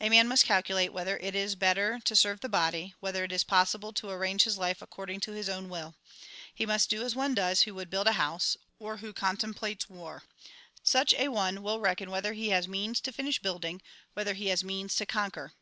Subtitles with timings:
[0.00, 3.42] A man must calculate, whether it is better to serve the body, whether it is
[3.42, 5.96] possible to arrange his life according to his own will.
[6.54, 9.90] He must do as one does who would build a house, or who contem plates
[9.90, 10.22] war.
[10.84, 13.82] Such an one will reckon whether he has means to finish building,
[14.14, 15.52] whether he has means to conquer.